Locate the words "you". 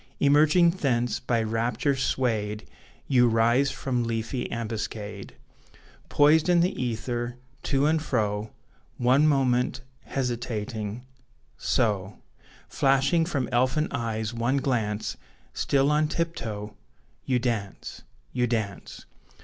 3.07-3.27, 17.27-17.37, 18.33-18.47